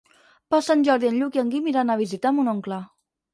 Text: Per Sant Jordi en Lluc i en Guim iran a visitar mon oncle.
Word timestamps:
Per 0.53 0.61
Sant 0.67 0.79
Jordi 0.87 1.09
en 1.09 1.17
Lluc 1.23 1.37
i 1.39 1.41
en 1.43 1.51
Guim 1.57 1.69
iran 1.73 1.93
a 1.93 1.99
visitar 2.01 2.33
mon 2.39 2.51
oncle. 2.57 2.81